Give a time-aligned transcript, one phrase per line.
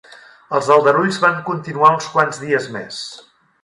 [0.59, 3.05] Els aldarulls van continuar uns quants dies més.